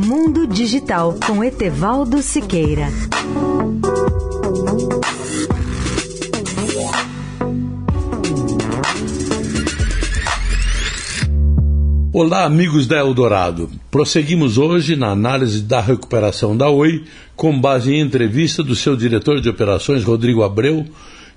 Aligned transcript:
Mundo 0.00 0.46
Digital 0.46 1.18
com 1.26 1.42
Etevaldo 1.42 2.22
Siqueira. 2.22 2.86
Olá, 12.12 12.44
amigos 12.44 12.86
da 12.86 12.98
Eldorado. 12.98 13.68
Prosseguimos 13.90 14.56
hoje 14.56 14.94
na 14.94 15.08
análise 15.08 15.62
da 15.62 15.80
recuperação 15.80 16.56
da 16.56 16.70
Oi, 16.70 17.02
com 17.34 17.60
base 17.60 17.92
em 17.92 18.00
entrevista 18.00 18.62
do 18.62 18.76
seu 18.76 18.94
diretor 18.94 19.40
de 19.40 19.48
operações, 19.48 20.04
Rodrigo 20.04 20.44
Abreu, 20.44 20.86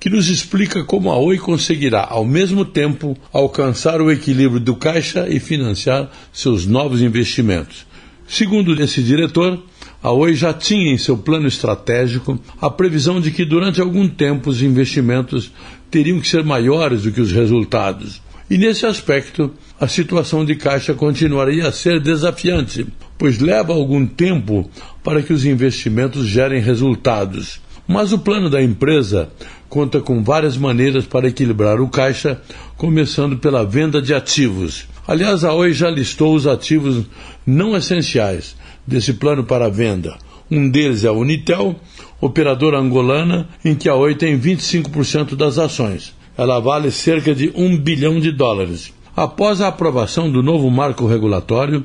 que 0.00 0.10
nos 0.10 0.28
explica 0.28 0.82
como 0.82 1.12
a 1.12 1.16
Oi 1.16 1.38
conseguirá, 1.38 2.04
ao 2.10 2.24
mesmo 2.24 2.64
tempo, 2.64 3.16
alcançar 3.32 4.00
o 4.00 4.10
equilíbrio 4.10 4.58
do 4.58 4.74
caixa 4.74 5.28
e 5.28 5.38
financiar 5.38 6.10
seus 6.32 6.66
novos 6.66 7.00
investimentos. 7.00 7.86
Segundo 8.28 8.80
esse 8.82 9.02
diretor, 9.02 9.58
a 10.02 10.12
Oi 10.12 10.34
já 10.34 10.52
tinha 10.52 10.92
em 10.92 10.98
seu 10.98 11.16
plano 11.16 11.48
estratégico 11.48 12.38
a 12.60 12.68
previsão 12.68 13.20
de 13.20 13.30
que 13.30 13.42
durante 13.42 13.80
algum 13.80 14.06
tempo 14.06 14.50
os 14.50 14.62
investimentos 14.62 15.50
teriam 15.90 16.20
que 16.20 16.28
ser 16.28 16.44
maiores 16.44 17.02
do 17.02 17.10
que 17.10 17.22
os 17.22 17.32
resultados. 17.32 18.20
E 18.50 18.58
nesse 18.58 18.84
aspecto, 18.84 19.50
a 19.80 19.88
situação 19.88 20.44
de 20.44 20.54
caixa 20.56 20.92
continuaria 20.92 21.66
a 21.66 21.72
ser 21.72 22.00
desafiante, 22.00 22.86
pois 23.16 23.38
leva 23.38 23.72
algum 23.72 24.06
tempo 24.06 24.70
para 25.02 25.22
que 25.22 25.32
os 25.32 25.46
investimentos 25.46 26.26
gerem 26.26 26.60
resultados. 26.60 27.60
Mas 27.86 28.12
o 28.12 28.18
plano 28.18 28.50
da 28.50 28.62
empresa 28.62 29.30
conta 29.70 30.00
com 30.00 30.22
várias 30.22 30.56
maneiras 30.56 31.06
para 31.06 31.28
equilibrar 31.28 31.80
o 31.80 31.88
caixa, 31.88 32.40
começando 32.76 33.38
pela 33.38 33.64
venda 33.64 34.00
de 34.00 34.12
ativos. 34.12 34.86
Aliás, 35.08 35.42
a 35.42 35.52
Oi 35.52 35.72
já 35.72 35.90
listou 35.90 36.34
os 36.36 36.46
ativos 36.46 37.04
não 37.44 37.76
essenciais 37.76 38.54
desse 38.86 39.14
plano 39.14 39.42
para 39.42 39.68
venda. 39.68 40.16
Um 40.48 40.70
deles 40.70 41.04
é 41.04 41.08
a 41.08 41.12
Unitel, 41.12 41.74
operadora 42.20 42.78
angolana, 42.78 43.48
em 43.64 43.74
que 43.74 43.88
a 43.88 43.96
Oi 43.96 44.14
tem 44.14 44.38
25% 44.38 45.34
das 45.34 45.58
ações 45.58 46.16
ela 46.38 46.60
vale 46.60 46.92
cerca 46.92 47.34
de 47.34 47.52
um 47.56 47.76
bilhão 47.76 48.20
de 48.20 48.30
dólares. 48.30 48.94
Após 49.16 49.60
a 49.60 49.66
aprovação 49.66 50.30
do 50.30 50.40
novo 50.40 50.70
marco 50.70 51.04
regulatório, 51.04 51.84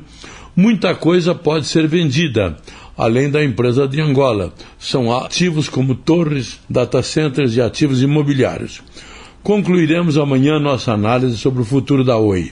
muita 0.56 0.94
coisa 0.94 1.34
pode 1.34 1.66
ser 1.66 1.88
vendida, 1.88 2.56
além 2.96 3.32
da 3.32 3.44
empresa 3.44 3.88
de 3.88 4.00
Angola. 4.00 4.54
São 4.78 5.12
ativos 5.12 5.68
como 5.68 5.96
torres, 5.96 6.60
data 6.70 7.02
centers 7.02 7.56
e 7.56 7.62
ativos 7.62 8.04
imobiliários. 8.04 8.84
Concluiremos 9.42 10.20
amanhã 10.20 10.60
nossa 10.60 10.94
análise 10.94 11.36
sobre 11.40 11.64
o 11.64 11.66
futuro 11.66 12.04
da 12.04 12.16
Oi. 12.16 12.52